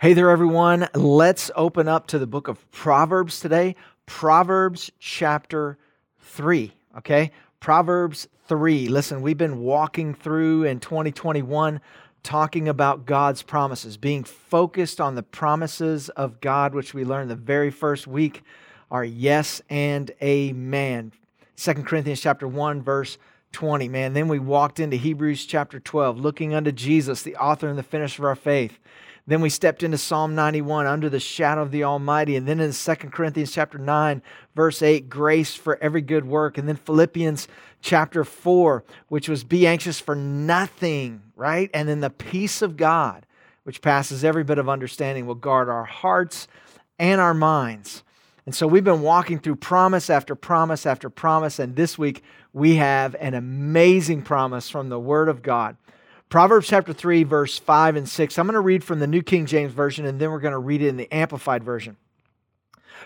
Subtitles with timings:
[0.00, 0.88] Hey there, everyone.
[0.94, 3.76] Let's open up to the book of Proverbs today.
[4.06, 5.76] Proverbs chapter
[6.20, 7.32] 3, okay?
[7.60, 8.88] Proverbs 3.
[8.88, 11.82] Listen, we've been walking through in 2021
[12.22, 17.36] talking about God's promises, being focused on the promises of God, which we learned the
[17.36, 18.42] very first week
[18.90, 21.12] are yes and amen.
[21.56, 23.18] 2 Corinthians chapter 1 verse
[23.52, 23.86] 20.
[23.88, 27.82] Man, then we walked into Hebrews chapter 12, looking unto Jesus, the author and the
[27.82, 28.78] finisher of our faith.
[29.30, 32.34] Then we stepped into Psalm 91, under the shadow of the Almighty.
[32.34, 34.22] And then in 2 Corinthians chapter 9,
[34.56, 36.58] verse 8, grace for every good work.
[36.58, 37.46] And then Philippians
[37.80, 41.70] chapter 4, which was be anxious for nothing, right?
[41.72, 43.24] And then the peace of God,
[43.62, 46.48] which passes every bit of understanding, will guard our hearts
[46.98, 48.02] and our minds.
[48.46, 51.60] And so we've been walking through promise after promise after promise.
[51.60, 55.76] And this week we have an amazing promise from the Word of God.
[56.30, 58.38] Proverbs chapter 3, verse 5 and 6.
[58.38, 60.58] I'm going to read from the New King James Version and then we're going to
[60.58, 61.96] read it in the Amplified Version.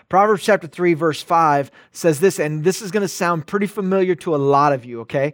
[0.09, 4.13] Proverbs chapter 3, verse 5 says this, and this is going to sound pretty familiar
[4.13, 5.33] to a lot of you, okay?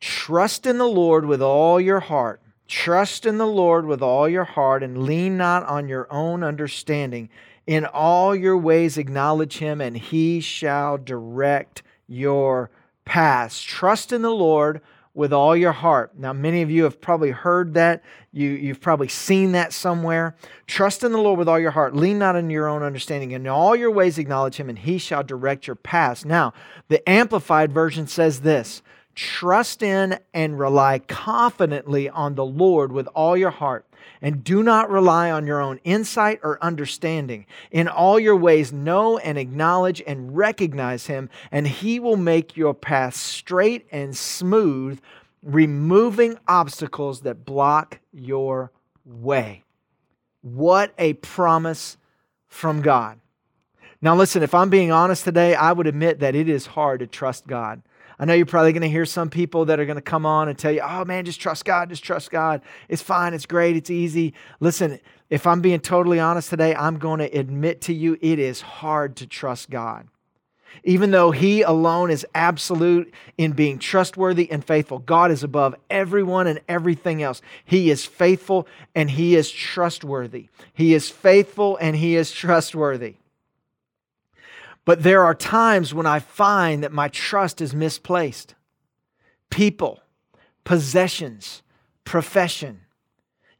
[0.00, 2.40] Trust in the Lord with all your heart.
[2.68, 7.28] Trust in the Lord with all your heart and lean not on your own understanding.
[7.66, 12.70] In all your ways acknowledge him, and he shall direct your
[13.04, 13.60] paths.
[13.62, 14.80] Trust in the Lord
[15.14, 16.18] with all your heart.
[16.18, 18.02] Now, many of you have probably heard that.
[18.32, 20.34] You, you've probably seen that somewhere.
[20.66, 21.94] Trust in the Lord with all your heart.
[21.94, 23.30] Lean not on your own understanding.
[23.30, 26.24] In all your ways, acknowledge Him, and He shall direct your paths.
[26.24, 26.52] Now,
[26.88, 28.82] the Amplified Version says this
[29.14, 33.86] Trust in and rely confidently on the Lord with all your heart.
[34.20, 37.46] And do not rely on your own insight or understanding.
[37.70, 42.74] In all your ways, know and acknowledge and recognize Him, and He will make your
[42.74, 45.00] path straight and smooth,
[45.42, 48.72] removing obstacles that block your
[49.04, 49.62] way.
[50.40, 51.96] What a promise
[52.46, 53.18] from God.
[54.00, 57.06] Now, listen, if I'm being honest today, I would admit that it is hard to
[57.06, 57.82] trust God.
[58.18, 60.48] I know you're probably going to hear some people that are going to come on
[60.48, 62.62] and tell you, oh man, just trust God, just trust God.
[62.88, 64.34] It's fine, it's great, it's easy.
[64.60, 65.00] Listen,
[65.30, 69.16] if I'm being totally honest today, I'm going to admit to you it is hard
[69.16, 70.08] to trust God.
[70.82, 76.46] Even though He alone is absolute in being trustworthy and faithful, God is above everyone
[76.46, 77.40] and everything else.
[77.64, 80.48] He is faithful and He is trustworthy.
[80.72, 83.14] He is faithful and He is trustworthy.
[84.84, 88.54] But there are times when I find that my trust is misplaced.
[89.50, 90.00] People,
[90.64, 91.62] possessions,
[92.04, 92.80] profession.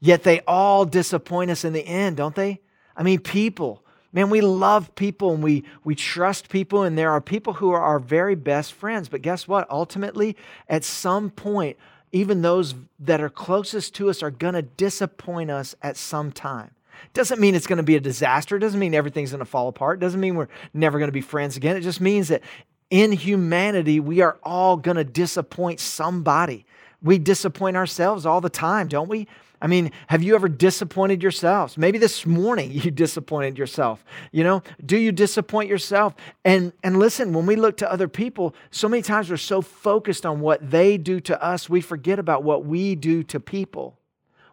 [0.01, 2.61] Yet they all disappoint us in the end, don't they?
[2.97, 3.83] I mean, people.
[4.13, 7.83] Man, we love people and we, we trust people, and there are people who are
[7.83, 9.09] our very best friends.
[9.09, 9.69] But guess what?
[9.71, 10.37] Ultimately,
[10.69, 11.77] at some point,
[12.13, 16.71] even those that are closest to us are going to disappoint us at some time.
[17.13, 18.59] Doesn't mean it's going to be a disaster.
[18.59, 20.01] Doesn't mean everything's going to fall apart.
[20.01, 21.77] Doesn't mean we're never going to be friends again.
[21.77, 22.43] It just means that
[22.91, 26.67] in humanity, we are all going to disappoint somebody.
[27.03, 29.29] We disappoint ourselves all the time, don't we?
[29.61, 31.79] I mean, have you ever disappointed yourselves?
[31.79, 34.05] Maybe this morning you disappointed yourself.
[34.31, 36.15] You know, do you disappoint yourself?
[36.45, 40.27] And and listen, when we look to other people, so many times we're so focused
[40.27, 43.99] on what they do to us, we forget about what we do to people.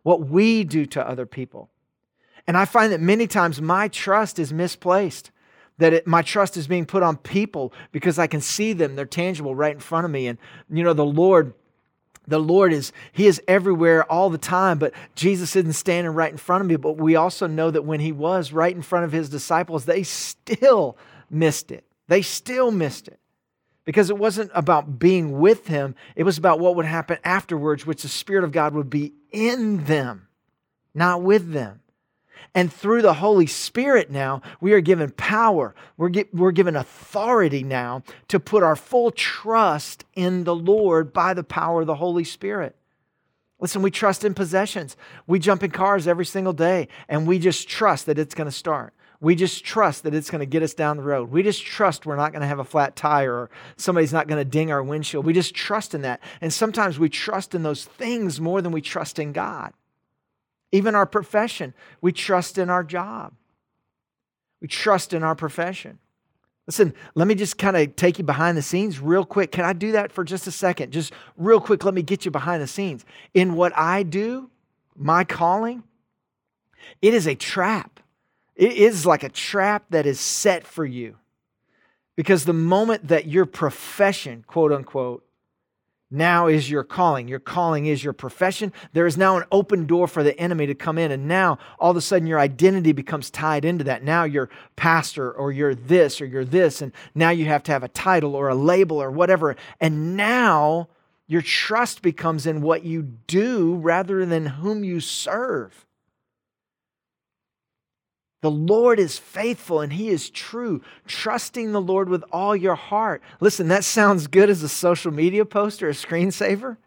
[0.03, 1.69] What we do to other people.
[2.47, 5.31] And I find that many times my trust is misplaced.
[5.77, 8.95] That it, my trust is being put on people because I can see them.
[8.95, 10.27] They're tangible right in front of me.
[10.27, 10.37] And,
[10.69, 11.53] you know, the Lord,
[12.27, 16.37] the Lord is, He is everywhere all the time, but Jesus isn't standing right in
[16.37, 16.75] front of me.
[16.75, 20.03] But we also know that when He was right in front of His disciples, they
[20.03, 20.97] still
[21.29, 21.85] missed it.
[22.07, 23.19] They still missed it
[23.85, 28.03] because it wasn't about being with Him, it was about what would happen afterwards, which
[28.03, 30.27] the Spirit of God would be in them,
[30.93, 31.79] not with them.
[32.53, 35.73] And through the Holy Spirit now, we are given power.
[35.97, 41.33] We're, get, we're given authority now to put our full trust in the Lord by
[41.33, 42.75] the power of the Holy Spirit.
[43.59, 44.97] Listen, we trust in possessions.
[45.27, 48.51] We jump in cars every single day and we just trust that it's going to
[48.51, 48.93] start.
[49.21, 51.29] We just trust that it's going to get us down the road.
[51.29, 54.39] We just trust we're not going to have a flat tire or somebody's not going
[54.43, 55.27] to ding our windshield.
[55.27, 56.21] We just trust in that.
[56.41, 59.73] And sometimes we trust in those things more than we trust in God.
[60.71, 63.33] Even our profession, we trust in our job.
[64.61, 65.99] We trust in our profession.
[66.67, 69.51] Listen, let me just kind of take you behind the scenes real quick.
[69.51, 70.91] Can I do that for just a second?
[70.91, 73.03] Just real quick, let me get you behind the scenes.
[73.33, 74.49] In what I do,
[74.95, 75.83] my calling,
[77.01, 77.99] it is a trap.
[78.55, 81.17] It is like a trap that is set for you.
[82.15, 85.25] Because the moment that your profession, quote unquote,
[86.11, 87.29] now is your calling.
[87.29, 88.73] Your calling is your profession.
[88.91, 91.09] There is now an open door for the enemy to come in.
[91.09, 94.03] And now all of a sudden your identity becomes tied into that.
[94.03, 96.81] Now you're pastor or you're this or you're this.
[96.81, 99.55] And now you have to have a title or a label or whatever.
[99.79, 100.89] And now
[101.27, 105.85] your trust becomes in what you do rather than whom you serve.
[108.41, 110.81] The Lord is faithful and He is true.
[111.07, 113.21] Trusting the Lord with all your heart.
[113.39, 116.77] Listen, that sounds good as a social media post or a screensaver,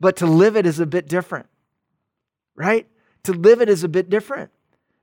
[0.00, 1.46] but to live it is a bit different,
[2.54, 2.86] right?
[3.24, 4.50] To live it is a bit different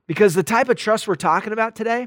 [0.06, 2.06] because the type of trust we're talking about today,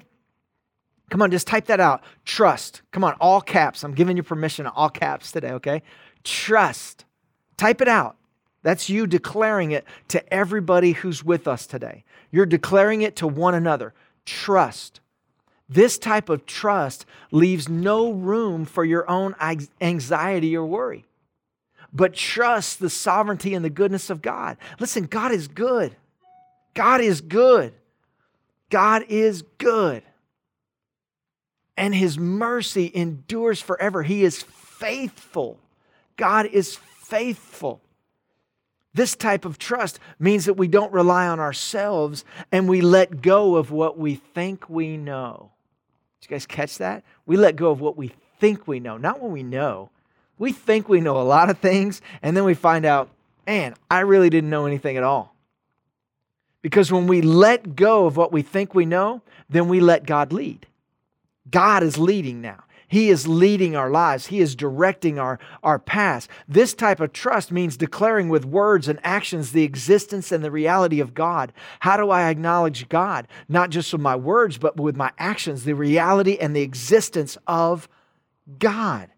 [1.10, 2.04] come on, just type that out.
[2.24, 2.84] Trust.
[2.92, 3.84] Come on, all caps.
[3.84, 5.82] I'm giving you permission, all caps today, okay?
[6.24, 7.04] Trust.
[7.58, 8.16] Type it out.
[8.64, 12.04] That's you declaring it to everybody who's with us today.
[12.32, 13.94] You're declaring it to one another.
[14.26, 15.02] Trust.
[15.70, 19.36] This type of trust leaves no room for your own
[19.82, 21.06] anxiety or worry,
[21.94, 24.58] but trust the sovereignty and the goodness of God.
[24.80, 25.96] Listen, God is good.
[26.74, 27.74] God is good.
[28.70, 30.04] God is good.
[31.76, 34.04] And his mercy endures forever.
[34.04, 35.60] He is faithful.
[36.18, 37.82] God is faithful.
[38.94, 43.56] This type of trust means that we don't rely on ourselves and we let go
[43.56, 45.52] of what we think we know.
[46.22, 47.04] Did you guys catch that?
[47.26, 49.90] We let go of what we think we know, not what we know.
[50.38, 53.10] We think we know a lot of things, and then we find out,
[53.46, 55.36] man, I really didn't know anything at all.
[56.62, 60.34] Because when we let go of what we think we know, then we let God
[60.34, 60.66] lead.
[61.50, 62.64] God is leading now.
[62.94, 64.28] He is leading our lives.
[64.28, 66.28] He is directing our, our paths.
[66.48, 71.00] This type of trust means declaring with words and actions the existence and the reality
[71.00, 71.54] of God.
[71.80, 73.28] How do I acknowledge God?
[73.50, 77.90] Not just with my words, but with my actions, the reality and the existence of
[78.60, 79.10] God.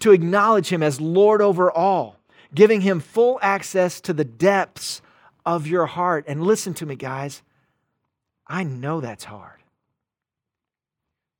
[0.00, 2.16] To acknowledge Him as Lord over all,
[2.54, 5.00] giving Him full access to the depths
[5.46, 6.26] of your heart.
[6.28, 7.40] And listen to me, guys.
[8.46, 9.62] I know that's hard.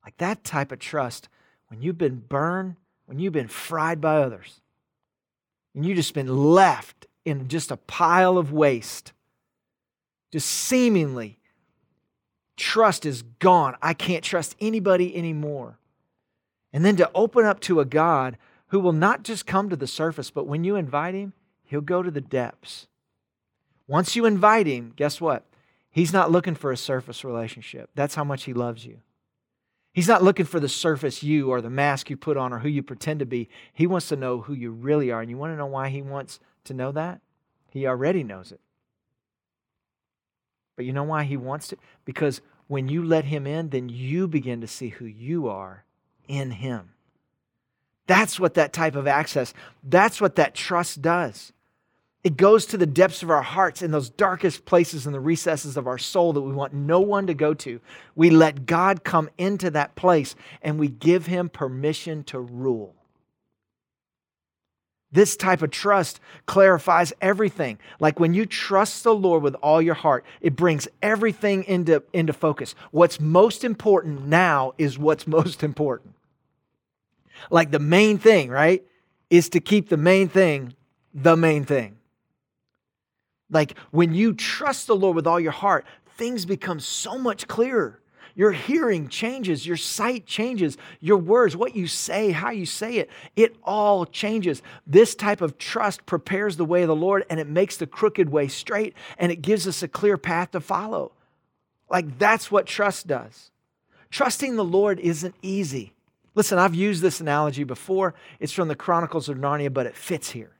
[0.03, 1.29] Like that type of trust
[1.69, 2.75] when you've been burned,
[3.05, 4.61] when you've been fried by others,
[5.73, 9.13] and you've just been left in just a pile of waste,
[10.31, 11.37] just seemingly
[12.57, 13.75] trust is gone.
[13.81, 15.79] I can't trust anybody anymore.
[16.73, 18.37] And then to open up to a God
[18.67, 21.33] who will not just come to the surface, but when you invite him,
[21.63, 22.87] he'll go to the depths.
[23.87, 25.45] Once you invite him, guess what?
[25.89, 27.89] He's not looking for a surface relationship.
[27.95, 28.99] That's how much he loves you.
[29.93, 32.69] He's not looking for the surface you or the mask you put on or who
[32.69, 33.49] you pretend to be.
[33.73, 35.21] He wants to know who you really are.
[35.21, 37.21] And you want to know why he wants to know that?
[37.71, 38.59] He already knows it.
[40.75, 41.77] But you know why he wants to?
[42.05, 45.83] Because when you let him in, then you begin to see who you are
[46.27, 46.91] in him.
[48.07, 49.53] That's what that type of access,
[49.83, 51.51] that's what that trust does.
[52.23, 55.77] It goes to the depths of our hearts in those darkest places in the recesses
[55.77, 57.79] of our soul that we want no one to go to.
[58.15, 62.93] We let God come into that place and we give him permission to rule.
[65.11, 67.79] This type of trust clarifies everything.
[67.99, 72.33] Like when you trust the Lord with all your heart, it brings everything into, into
[72.33, 72.75] focus.
[72.91, 76.15] What's most important now is what's most important.
[77.49, 78.83] Like the main thing, right,
[79.29, 80.75] is to keep the main thing
[81.13, 81.98] the main thing.
[83.49, 85.85] Like when you trust the Lord with all your heart,
[86.17, 87.99] things become so much clearer.
[88.35, 93.09] Your hearing changes, your sight changes, your words, what you say, how you say it,
[93.35, 94.61] it all changes.
[94.87, 98.29] This type of trust prepares the way of the Lord and it makes the crooked
[98.29, 101.11] way straight and it gives us a clear path to follow.
[101.89, 103.51] Like that's what trust does.
[104.11, 105.93] Trusting the Lord isn't easy.
[106.35, 108.15] Listen, I've used this analogy before.
[108.39, 110.51] It's from the Chronicles of Narnia, but it fits here.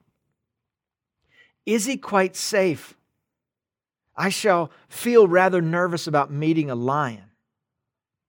[1.66, 2.96] Is he quite safe?
[4.16, 7.26] I shall feel rather nervous about meeting a lion.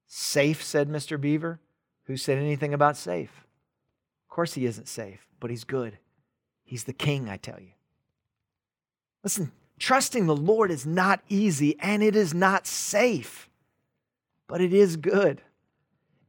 [0.06, 1.20] Safe, said Mr.
[1.20, 1.60] Beaver.
[2.04, 3.46] Who said anything about safe?
[4.24, 5.98] Of course, he isn't safe, but he's good.
[6.64, 7.72] He's the king, I tell you.
[9.24, 13.48] Listen, trusting the Lord is not easy and it is not safe,
[14.46, 15.42] but it is good.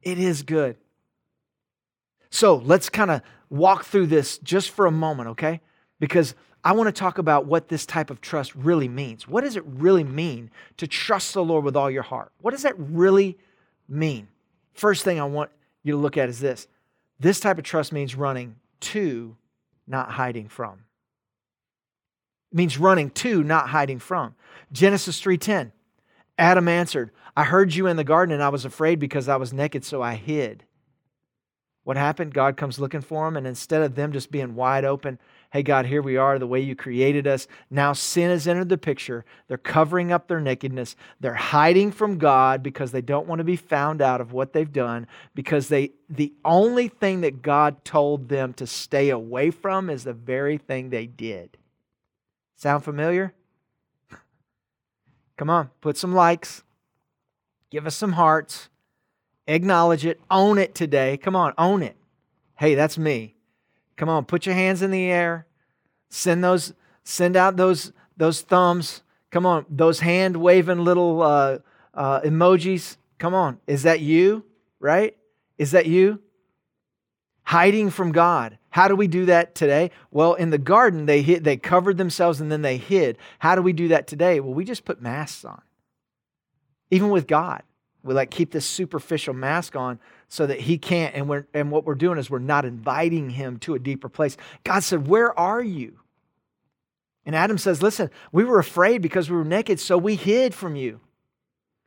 [0.02, 0.76] It is good.
[2.30, 5.60] So let's kind of walk through this just for a moment, okay?
[6.00, 9.26] Because I want to talk about what this type of trust really means.
[9.26, 12.32] What does it really mean to trust the Lord with all your heart?
[12.40, 13.36] What does that really
[13.88, 14.28] mean?
[14.72, 15.50] First thing I want
[15.82, 16.68] you to look at is this
[17.18, 19.36] this type of trust means running to,
[19.86, 20.84] not hiding from.
[22.50, 24.34] It means running to, not hiding from.
[24.72, 25.72] Genesis 3:10.
[26.38, 29.52] Adam answered, I heard you in the garden and I was afraid because I was
[29.52, 30.64] naked, so I hid.
[31.84, 32.34] What happened?
[32.34, 35.18] God comes looking for him, and instead of them just being wide open,
[35.52, 38.78] hey, God, here we are, the way you created us, now sin has entered the
[38.78, 39.22] picture.
[39.48, 40.96] They're covering up their nakedness.
[41.20, 44.72] They're hiding from God because they don't want to be found out of what they've
[44.72, 50.04] done, because they the only thing that God told them to stay away from is
[50.04, 51.58] the very thing they did.
[52.56, 53.34] Sound familiar?
[55.36, 56.62] Come on, put some likes,
[57.70, 58.70] give us some hearts.
[59.48, 60.20] Acknowledge it.
[60.30, 61.16] Own it today.
[61.16, 61.96] Come on, own it.
[62.54, 63.31] Hey, that's me.
[64.02, 65.46] Come on, put your hands in the air.
[66.08, 69.00] Send those, send out those, those thumbs.
[69.30, 71.58] Come on, those hand waving little uh,
[71.94, 72.96] uh, emojis.
[73.20, 74.44] Come on, is that you?
[74.80, 75.16] Right?
[75.56, 76.18] Is that you?
[77.44, 78.58] Hiding from God.
[78.70, 79.92] How do we do that today?
[80.10, 83.18] Well, in the garden, they hid, they covered themselves and then they hid.
[83.38, 84.40] How do we do that today?
[84.40, 85.62] Well, we just put masks on.
[86.90, 87.62] Even with God.
[88.02, 91.14] We like keep this superficial mask on so that he can't.
[91.14, 94.36] And we're and what we're doing is we're not inviting him to a deeper place.
[94.64, 95.98] God said, Where are you?
[97.24, 100.74] And Adam says, Listen, we were afraid because we were naked, so we hid from
[100.76, 101.00] you.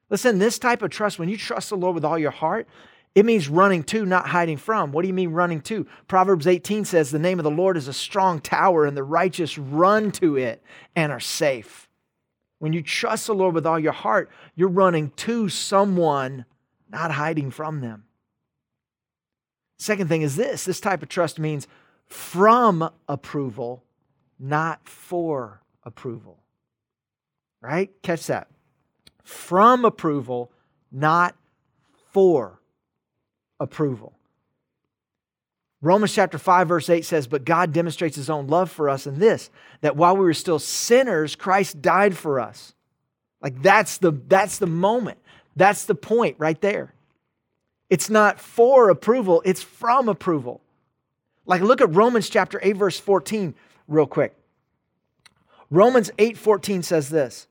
[0.10, 2.68] Listen, this type of trust, when you trust the Lord with all your heart,
[3.16, 4.92] it means running to, not hiding from.
[4.92, 5.88] What do you mean running to?
[6.08, 9.58] Proverbs 18 says, The name of the Lord is a strong tower, and the righteous
[9.58, 10.62] run to it
[10.96, 11.85] and are safe.
[12.66, 16.46] When you trust the Lord with all your heart, you're running to someone,
[16.90, 18.06] not hiding from them.
[19.78, 21.68] Second thing is this this type of trust means
[22.08, 23.84] from approval,
[24.40, 26.40] not for approval.
[27.62, 27.92] Right?
[28.02, 28.48] Catch that.
[29.24, 30.52] From approval,
[30.92, 31.36] not
[32.14, 32.62] for
[33.60, 34.18] approval.
[35.86, 39.20] Romans chapter 5, verse 8 says, But God demonstrates his own love for us in
[39.20, 39.52] this,
[39.82, 42.74] that while we were still sinners, Christ died for us.
[43.40, 45.20] Like that's the that's the moment.
[45.56, 46.96] That's the point right there.
[47.92, 50.62] It's not for approval, it's from approval.
[51.46, 53.54] Like look at Romans chapter 8 verse 14
[53.88, 54.36] real quick.
[55.70, 57.46] Romans 8:14 says this.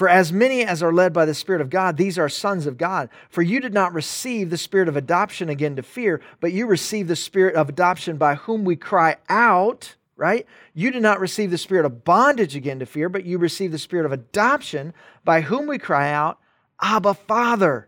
[0.00, 2.78] For as many as are led by the Spirit of God, these are sons of
[2.78, 3.10] God.
[3.28, 7.10] For you did not receive the spirit of adoption again to fear, but you received
[7.10, 10.46] the spirit of adoption by whom we cry out, right?
[10.72, 13.78] You did not receive the spirit of bondage again to fear, but you received the
[13.78, 16.38] spirit of adoption by whom we cry out,
[16.80, 17.86] Abba, Father.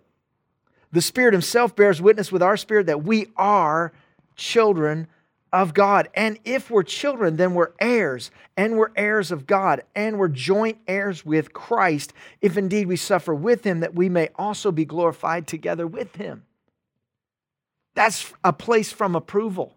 [0.93, 3.91] The Spirit Himself bears witness with our spirit that we are
[4.37, 5.09] children
[5.53, 6.09] of God.
[6.15, 10.79] And if we're children, then we're heirs, and we're heirs of God, and we're joint
[10.89, 15.47] heirs with Christ, if indeed we suffer with him, that we may also be glorified
[15.47, 16.45] together with him.
[17.95, 19.77] That's a place from approval.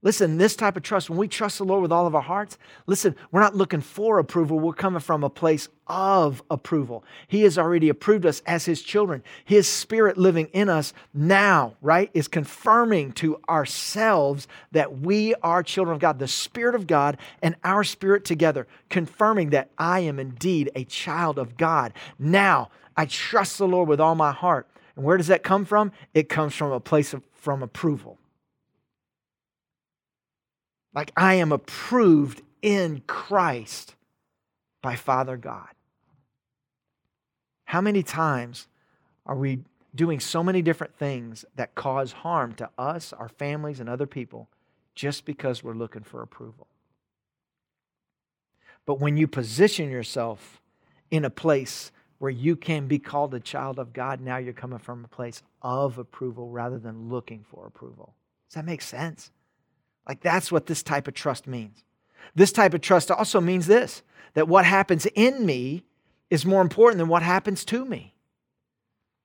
[0.00, 2.56] Listen, this type of trust, when we trust the Lord with all of our hearts,
[2.86, 4.60] listen, we're not looking for approval.
[4.60, 7.04] We're coming from a place of approval.
[7.26, 9.24] He has already approved us as His children.
[9.44, 15.96] His Spirit living in us now, right, is confirming to ourselves that we are children
[15.96, 16.20] of God.
[16.20, 21.40] The Spirit of God and our spirit together, confirming that I am indeed a child
[21.40, 21.92] of God.
[22.20, 24.68] Now, I trust the Lord with all my heart.
[24.94, 25.90] And where does that come from?
[26.14, 28.17] It comes from a place of from approval.
[30.94, 33.94] Like I am approved in Christ
[34.82, 35.68] by Father God.
[37.64, 38.66] How many times
[39.26, 39.60] are we
[39.94, 44.48] doing so many different things that cause harm to us, our families, and other people
[44.94, 46.66] just because we're looking for approval?
[48.86, 50.62] But when you position yourself
[51.10, 54.78] in a place where you can be called a child of God, now you're coming
[54.78, 58.14] from a place of approval rather than looking for approval.
[58.48, 59.30] Does that make sense?
[60.08, 61.84] Like that's what this type of trust means.
[62.34, 64.02] This type of trust also means this
[64.34, 65.84] that what happens in me
[66.30, 68.14] is more important than what happens to me.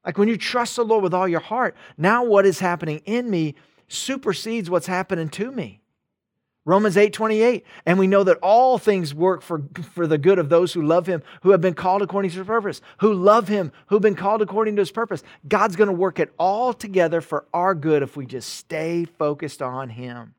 [0.05, 3.29] Like when you trust the Lord with all your heart, now what is happening in
[3.29, 3.55] me
[3.87, 5.81] supersedes what's happening to me.
[6.65, 7.65] Romans 8 28.
[7.85, 9.63] And we know that all things work for,
[9.93, 12.47] for the good of those who love him, who have been called according to his
[12.47, 15.23] purpose, who love him, who've been called according to his purpose.
[15.47, 19.61] God's going to work it all together for our good if we just stay focused
[19.61, 20.33] on him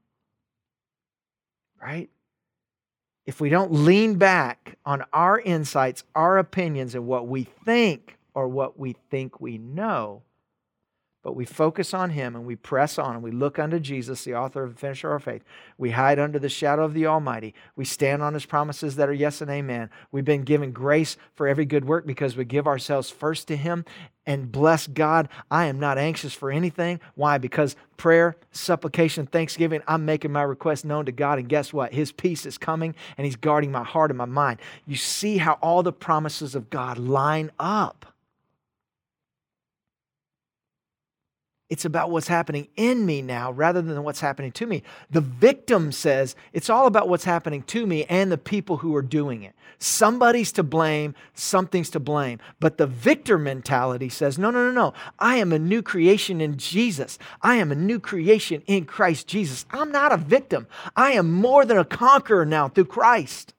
[1.84, 2.08] right?
[3.26, 8.48] If we don't lean back on our insights, our opinions, and what we think or
[8.48, 10.22] what we think we know,
[11.24, 14.34] but we focus on Him and we press on and we look unto Jesus, the
[14.34, 15.42] author and finisher of our faith.
[15.78, 17.54] We hide under the shadow of the Almighty.
[17.74, 19.88] We stand on His promises that are yes and amen.
[20.12, 23.86] We've been given grace for every good work because we give ourselves first to Him
[24.26, 25.30] and bless God.
[25.50, 27.00] I am not anxious for anything.
[27.14, 27.38] Why?
[27.38, 31.38] Because prayer, supplication, thanksgiving, I'm making my request known to God.
[31.38, 31.94] And guess what?
[31.94, 34.60] His peace is coming and He's guarding my heart and my mind.
[34.86, 38.13] You see how all the promises of God line up.
[41.74, 44.84] It's about what's happening in me now rather than what's happening to me.
[45.10, 49.02] The victim says it's all about what's happening to me and the people who are
[49.02, 49.56] doing it.
[49.80, 52.38] Somebody's to blame, something's to blame.
[52.60, 54.94] But the victor mentality says, no, no, no, no.
[55.18, 57.18] I am a new creation in Jesus.
[57.42, 59.66] I am a new creation in Christ Jesus.
[59.72, 60.68] I'm not a victim.
[60.94, 63.52] I am more than a conqueror now through Christ.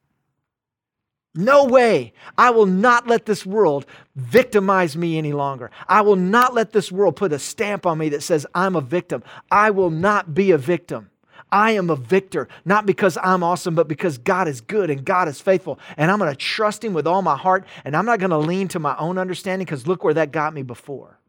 [1.35, 2.13] No way.
[2.37, 5.69] I will not let this world victimize me any longer.
[5.87, 8.81] I will not let this world put a stamp on me that says I'm a
[8.81, 9.21] victim.
[9.51, 11.09] I will not be a victim.
[11.51, 15.27] I am a victor, not because I'm awesome, but because God is good and God
[15.27, 15.79] is faithful.
[15.95, 17.65] And I'm going to trust Him with all my heart.
[17.83, 20.53] And I'm not going to lean to my own understanding because look where that got
[20.53, 21.19] me before.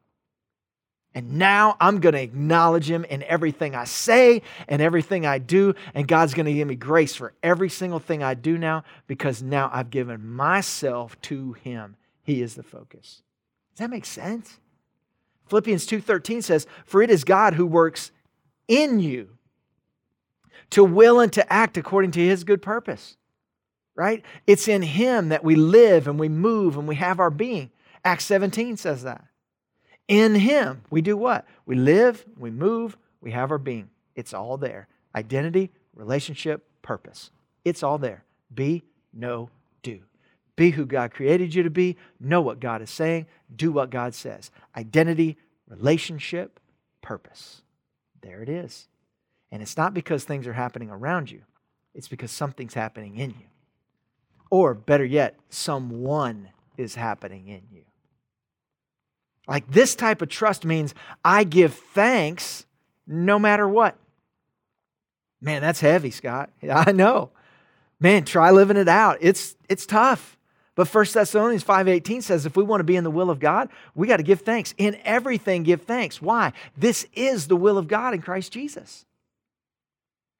[1.16, 5.74] And now I'm going to acknowledge him in everything I say and everything I do.
[5.94, 9.42] And God's going to give me grace for every single thing I do now because
[9.42, 11.96] now I've given myself to him.
[12.22, 13.22] He is the focus.
[13.72, 14.58] Does that make sense?
[15.46, 18.10] Philippians 2:13 says, "For it is God who works
[18.68, 19.38] in you
[20.68, 23.16] to will and to act according to his good purpose."
[23.94, 24.22] Right?
[24.46, 27.70] It's in him that we live and we move and we have our being.
[28.04, 29.24] Acts 17 says that.
[30.08, 31.44] In Him, we do what?
[31.64, 33.90] We live, we move, we have our being.
[34.14, 34.88] It's all there.
[35.14, 37.30] Identity, relationship, purpose.
[37.64, 38.24] It's all there.
[38.54, 39.50] Be, know,
[39.82, 40.00] do.
[40.54, 41.96] Be who God created you to be.
[42.20, 43.26] Know what God is saying.
[43.54, 44.50] Do what God says.
[44.76, 45.36] Identity,
[45.68, 46.60] relationship,
[47.02, 47.62] purpose.
[48.22, 48.88] There it is.
[49.50, 51.42] And it's not because things are happening around you,
[51.94, 53.46] it's because something's happening in you.
[54.50, 57.82] Or better yet, someone is happening in you.
[59.46, 62.66] Like this type of trust means I give thanks
[63.06, 63.96] no matter what.
[65.40, 66.50] Man, that's heavy, Scott.
[66.70, 67.30] I know.
[68.00, 69.18] Man, try living it out.
[69.20, 70.36] It's it's tough.
[70.74, 73.70] But 1 Thessalonians 5:18 says if we want to be in the will of God,
[73.94, 74.74] we got to give thanks.
[74.76, 76.20] In everything give thanks.
[76.20, 76.52] Why?
[76.76, 79.06] This is the will of God in Christ Jesus.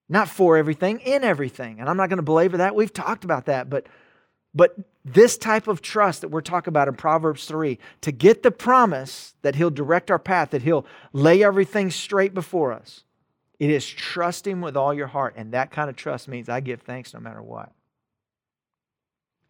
[0.09, 1.81] Not for everything, in everything.
[1.81, 2.77] And I'm not going to belabor that.
[2.77, 3.87] We've talked about that, but
[4.57, 8.51] but this type of trust that we're talking about in Proverbs 3, to get the
[8.51, 13.05] promise that He'll direct our path, that He'll lay everything straight before us,
[13.59, 15.35] it is trust Him with all your heart.
[15.37, 17.71] And that kind of trust means I give thanks no matter what.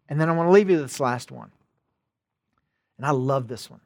[0.09, 1.51] And then I want to leave you with this last one.
[2.97, 3.81] And I love this one.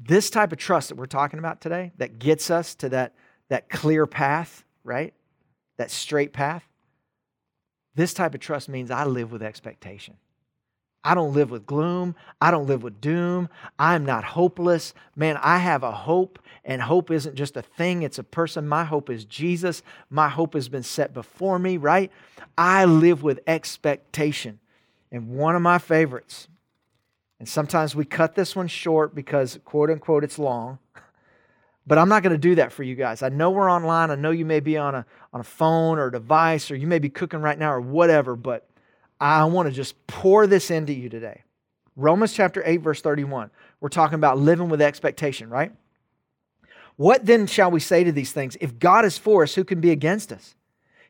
[0.00, 3.14] This type of trust that we're talking about today that gets us to that,
[3.48, 5.14] that clear path, right?
[5.76, 6.64] That straight path
[7.96, 10.14] this type of trust means I live with expectation.
[11.02, 12.16] I don't live with gloom.
[12.40, 13.48] I don't live with doom.
[13.78, 14.92] I'm not hopeless.
[15.14, 18.66] Man, I have a hope, and hope isn't just a thing, it's a person.
[18.66, 19.82] My hope is Jesus.
[20.10, 22.10] My hope has been set before me, right?
[22.58, 24.58] I live with expectation.
[25.12, 26.48] And one of my favorites,
[27.38, 30.80] and sometimes we cut this one short because, quote unquote, it's long.
[31.86, 33.22] But I'm not going to do that for you guys.
[33.22, 34.10] I know we're online.
[34.10, 36.86] I know you may be on a, on a phone or a device, or you
[36.86, 38.68] may be cooking right now or whatever, but
[39.20, 41.44] I want to just pour this into you today.
[41.94, 43.50] Romans chapter 8, verse 31.
[43.80, 45.72] We're talking about living with expectation, right?
[46.96, 48.56] What then shall we say to these things?
[48.60, 50.55] If God is for us, who can be against us?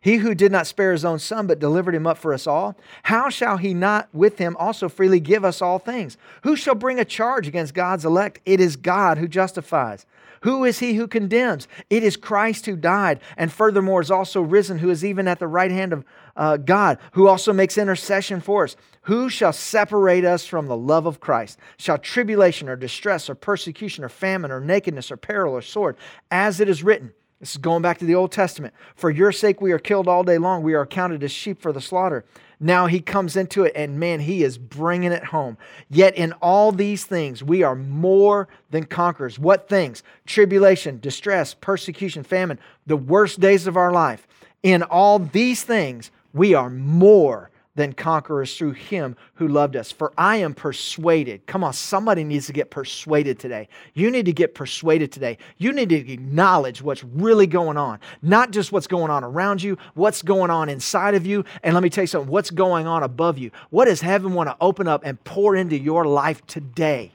[0.06, 2.76] He who did not spare his own son, but delivered him up for us all,
[3.02, 6.16] how shall he not with him also freely give us all things?
[6.44, 8.38] Who shall bring a charge against God's elect?
[8.44, 10.06] It is God who justifies.
[10.42, 11.66] Who is he who condemns?
[11.90, 15.48] It is Christ who died, and furthermore is also risen, who is even at the
[15.48, 16.04] right hand of
[16.36, 18.76] uh, God, who also makes intercession for us.
[19.02, 21.58] Who shall separate us from the love of Christ?
[21.78, 25.96] Shall tribulation or distress or persecution or famine or nakedness or peril or sword?
[26.30, 28.72] As it is written, this is going back to the Old Testament.
[28.94, 30.62] For your sake we are killed all day long.
[30.62, 32.25] We are counted as sheep for the slaughter.
[32.59, 35.59] Now he comes into it, and man, he is bringing it home.
[35.90, 39.38] Yet in all these things, we are more than conquerors.
[39.38, 40.03] What things?
[40.27, 44.27] Tribulation, distress, persecution, famine, the worst days of our life.
[44.62, 49.92] In all these things, we are more than conquerors through him who loved us.
[49.92, 51.46] For I am persuaded.
[51.46, 53.68] Come on, somebody needs to get persuaded today.
[53.94, 55.38] You need to get persuaded today.
[55.58, 59.78] You need to acknowledge what's really going on, not just what's going on around you,
[59.94, 61.44] what's going on inside of you.
[61.62, 63.50] And let me tell you something what's going on above you.
[63.70, 67.12] What does heaven want to open up and pour into your life today?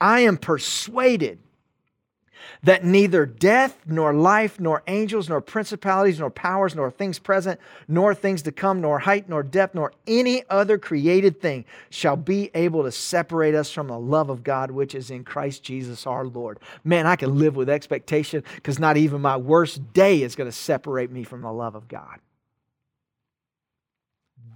[0.00, 1.38] I am persuaded
[2.62, 8.14] that neither death, nor life, nor angels, nor principalities, nor powers, nor things present, nor
[8.14, 12.82] things to come, nor height, nor depth, nor any other created thing shall be able
[12.82, 16.58] to separate us from the love of God which is in Christ Jesus our Lord.
[16.84, 20.56] Man, I can live with expectation because not even my worst day is going to
[20.56, 22.18] separate me from the love of God.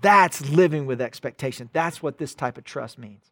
[0.01, 1.71] That's living with expectation.
[1.73, 3.25] That's what this type of trust means.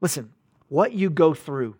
[0.00, 0.32] Listen,
[0.68, 1.76] what you go through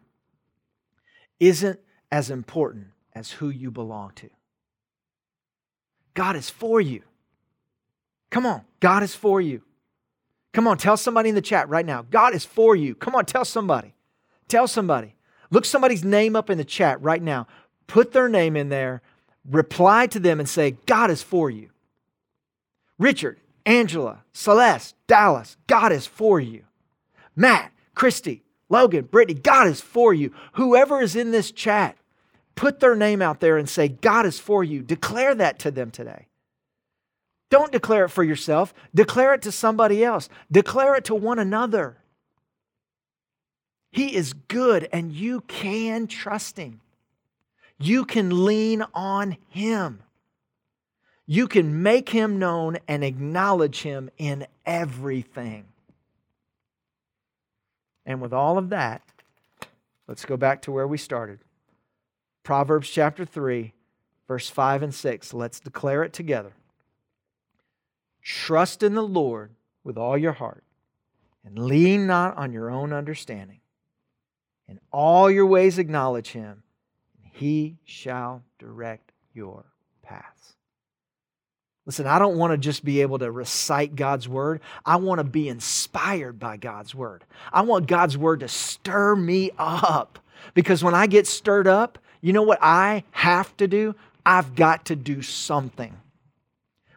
[1.43, 1.81] isn't
[2.13, 4.31] as important as who you belong to.
[6.15, 7.03] God is for you.
[8.31, 9.63] Come on, God is for you.
[10.53, 12.03] Come on, tell somebody in the chat right now.
[12.03, 12.95] God is for you.
[12.95, 13.93] Come on, tell somebody.
[14.47, 15.17] Tell somebody.
[15.51, 17.49] Look somebody's name up in the chat right now.
[17.89, 19.03] Put their name in there.
[19.51, 21.71] Reply to them and say, God is for you.
[23.01, 26.63] Richard, Angela, Celeste, Dallas, God is for you.
[27.35, 30.33] Matt, Christy, Logan, Brittany, God is for you.
[30.55, 31.99] Whoever is in this chat,
[32.55, 34.81] put their name out there and say, God is for you.
[34.81, 36.27] Declare that to them today.
[37.51, 41.99] Don't declare it for yourself, declare it to somebody else, declare it to one another.
[43.91, 46.81] He is good and you can trust Him.
[47.79, 50.03] You can lean on Him.
[51.27, 55.67] You can make Him known and acknowledge Him in everything.
[58.05, 59.03] And with all of that,
[60.09, 61.41] let's go back to where we started.
[62.43, 63.73] Proverbs chapter 3,
[64.27, 65.35] verse 5 and 6.
[65.35, 66.53] Let's declare it together.
[68.23, 69.53] Trust in the Lord
[69.85, 70.65] with all your heart
[71.45, 73.61] and lean not on your own understanding.
[74.69, 76.63] In all your ways acknowledge him,
[77.17, 79.65] and he shall direct your
[80.03, 80.55] paths.
[81.85, 84.61] Listen, I don't want to just be able to recite God's word.
[84.87, 87.25] I want to be inspired by God's word.
[87.53, 90.21] I want God's word to stir me up.
[90.55, 93.97] Because when I get stirred up, you know what I have to do?
[94.25, 95.97] I've got to do something.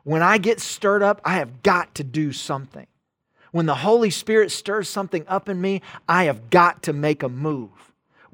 [0.04, 2.86] When I get stirred up, I have got to do something.
[3.52, 7.30] When the Holy Spirit stirs something up in me, I have got to make a
[7.30, 7.72] move.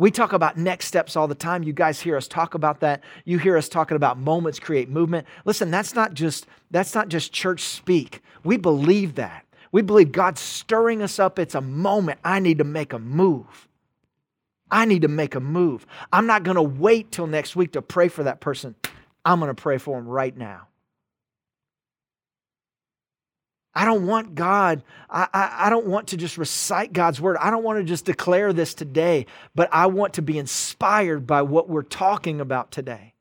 [0.01, 1.61] We talk about next steps all the time.
[1.61, 3.03] You guys hear us talk about that.
[3.23, 5.27] You hear us talking about moments create movement.
[5.45, 8.23] Listen, that's not just that's not just church speak.
[8.43, 9.45] We believe that.
[9.71, 11.37] We believe God's stirring us up.
[11.37, 12.19] It's a moment.
[12.23, 13.67] I need to make a move.
[14.71, 15.85] I need to make a move.
[16.11, 18.73] I'm not going to wait till next week to pray for that person.
[19.23, 20.67] I'm going to pray for them right now.
[23.73, 27.37] I don't want God, I, I, I, don't want to just recite God's word.
[27.37, 31.41] I don't want to just declare this today, but I want to be inspired by
[31.43, 33.13] what we're talking about today.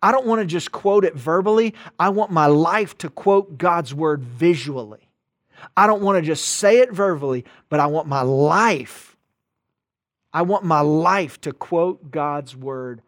[0.00, 1.74] I don't want to just quote it verbally.
[1.98, 5.08] I want my life to quote God's word visually.
[5.76, 9.16] I don't want to just say it verbally, but I want my life,
[10.32, 13.02] I want my life to quote God's word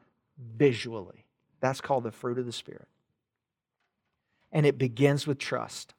[0.57, 1.25] visually.
[1.61, 2.89] That's called the fruit of the Spirit.
[4.51, 5.95] And it begins with trust.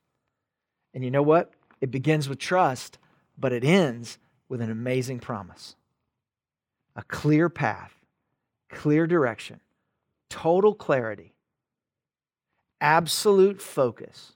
[0.94, 1.52] And you know what?
[1.80, 2.98] It begins with trust,
[3.38, 4.18] but it ends
[4.50, 5.76] with an amazing promise
[6.96, 7.94] a clear path,
[8.70, 9.62] clear direction,
[10.30, 11.34] total clarity,
[12.82, 14.34] absolute focus.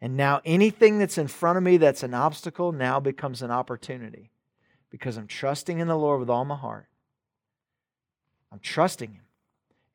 [0.00, 4.30] And now anything that's in front of me that's an obstacle now becomes an opportunity
[4.90, 6.86] because I'm trusting in the Lord with all my heart.
[8.52, 9.24] I'm trusting Him.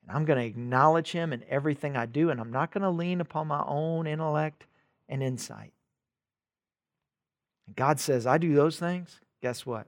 [0.02, 2.90] And I'm going to acknowledge Him in everything I do, and I'm not going to
[2.90, 4.66] lean upon my own intellect
[5.10, 5.74] and insight.
[7.68, 9.20] And God says, I do those things.
[9.42, 9.88] Guess what?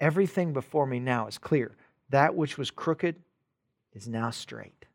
[0.00, 1.76] Everything before me now is clear.
[2.10, 3.16] That which was crooked
[3.92, 4.86] is now straight.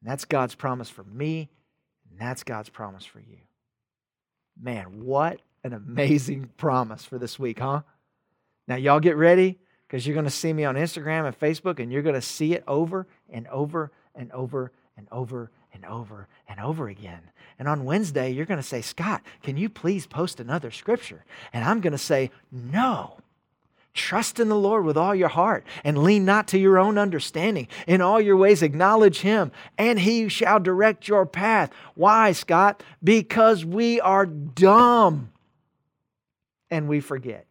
[0.00, 1.48] And that's God's promise for me,
[2.10, 3.38] and that's God's promise for you.
[4.60, 7.82] Man, what an amazing promise for this week, huh?
[8.68, 11.92] Now, y'all get ready because you're going to see me on Instagram and Facebook, and
[11.92, 16.58] you're going to see it over and over and over and over and over and
[16.58, 17.20] over again.
[17.58, 21.24] And on Wednesday, you're going to say, Scott, can you please post another scripture?
[21.52, 23.18] And I'm going to say, no.
[23.92, 27.68] Trust in the Lord with all your heart and lean not to your own understanding.
[27.86, 31.70] In all your ways, acknowledge Him, and He shall direct your path.
[31.94, 32.82] Why, Scott?
[33.02, 35.30] Because we are dumb
[36.70, 37.46] and we forget.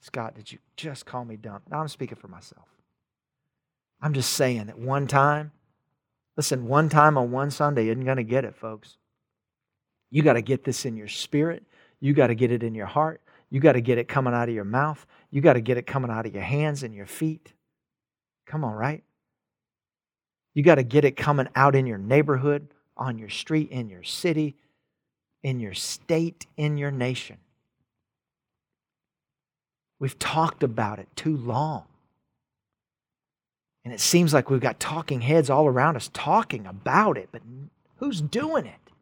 [0.00, 1.60] Scott, did you just call me dumb?
[1.68, 2.77] Now I'm speaking for myself.
[4.00, 5.52] I'm just saying that one time,
[6.36, 8.96] listen, one time on one Sunday isn't going to get it, folks.
[10.10, 11.64] You got to get this in your spirit.
[12.00, 13.20] You got to get it in your heart.
[13.50, 15.04] You got to get it coming out of your mouth.
[15.30, 17.52] You got to get it coming out of your hands and your feet.
[18.46, 19.02] Come on, right?
[20.54, 24.02] You got to get it coming out in your neighborhood, on your street, in your
[24.02, 24.56] city,
[25.42, 27.38] in your state, in your nation.
[29.98, 31.84] We've talked about it too long.
[33.88, 37.40] And it seems like we've got talking heads all around us talking about it, but
[37.96, 38.92] who's doing it?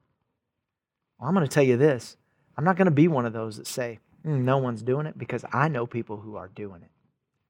[1.19, 2.17] Well, I'm going to tell you this
[2.57, 5.19] I'm not going to be one of those that say, mm, no one's doing it,
[5.19, 6.91] because I know people who are doing it.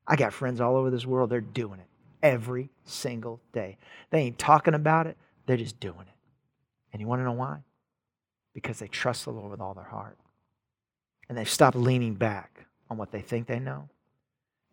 [0.07, 1.89] I got friends all over this world, they're doing it
[2.23, 3.77] every single day.
[4.09, 6.17] They ain't talking about it, they're just doing it.
[6.95, 7.59] And you want to know why?
[8.55, 10.17] Because they trust the Lord with all their heart.
[11.29, 13.91] And they've stopped leaning back on what they think they know.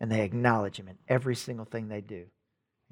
[0.00, 2.24] and they acknowledge Him in every single thing they do.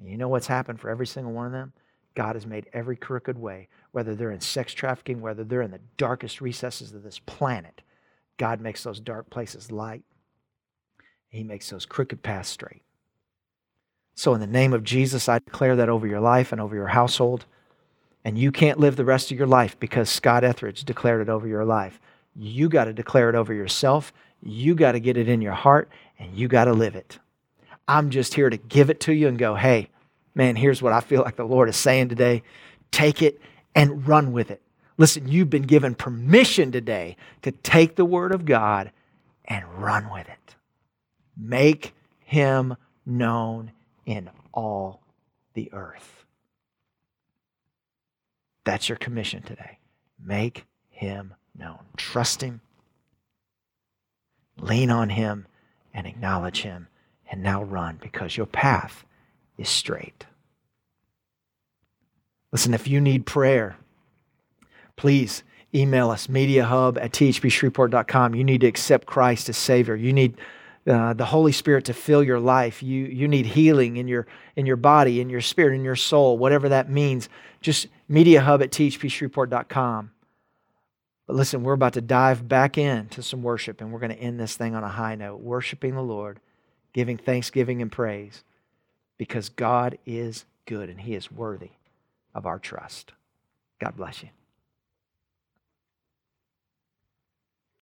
[0.03, 1.71] And you know what's happened for every single one of them?
[2.13, 5.79] God has made every crooked way, whether they're in sex trafficking, whether they're in the
[5.95, 7.81] darkest recesses of this planet.
[8.37, 10.03] God makes those dark places light.
[11.29, 12.83] He makes those crooked paths straight.
[14.13, 16.87] So, in the name of Jesus, I declare that over your life and over your
[16.87, 17.45] household.
[18.25, 21.47] And you can't live the rest of your life because Scott Etheridge declared it over
[21.47, 22.01] your life.
[22.35, 24.11] You got to declare it over yourself.
[24.41, 25.89] You got to get it in your heart
[26.19, 27.19] and you got to live it.
[27.87, 29.89] I'm just here to give it to you and go, hey,
[30.35, 32.43] man, here's what I feel like the Lord is saying today.
[32.91, 33.39] Take it
[33.75, 34.61] and run with it.
[34.97, 38.91] Listen, you've been given permission today to take the word of God
[39.45, 40.55] and run with it.
[41.35, 43.71] Make him known
[44.05, 45.01] in all
[45.53, 46.25] the earth.
[48.65, 49.79] That's your commission today.
[50.23, 51.79] Make him known.
[51.97, 52.61] Trust him,
[54.57, 55.47] lean on him,
[55.93, 56.87] and acknowledge him.
[57.29, 59.05] And now run because your path
[59.57, 60.25] is straight.
[62.51, 63.77] Listen, if you need prayer,
[64.95, 68.35] please email us, mediahub at thbshreveport.com.
[68.35, 69.95] You need to accept Christ as Savior.
[69.95, 70.37] You need
[70.85, 72.83] uh, the Holy Spirit to fill your life.
[72.83, 76.37] You, you need healing in your, in your body, in your spirit, in your soul,
[76.37, 77.29] whatever that means.
[77.61, 80.11] Just mediahub at thbshreveport.com.
[81.25, 84.39] But listen, we're about to dive back into some worship, and we're going to end
[84.39, 86.39] this thing on a high note, worshiping the Lord,
[86.91, 88.43] giving thanksgiving and praise,
[89.17, 91.71] because God is good and He is worthy
[92.33, 93.13] of our trust.
[93.79, 94.29] God bless you.